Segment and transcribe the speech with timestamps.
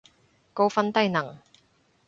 [0.55, 1.37] 高分低能